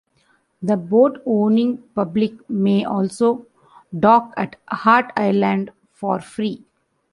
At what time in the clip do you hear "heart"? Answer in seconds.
4.67-5.11